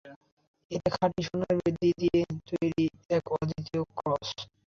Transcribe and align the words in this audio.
এটা 0.71 0.89
খাঁটি-সোনার 0.95 1.53
বেদী 1.59 1.89
দিয়ে 1.99 2.19
তৈরি 2.49 2.85
এক 3.09 3.23
অদ্বিতীয় 3.35 3.81
ক্রস। 3.97 4.29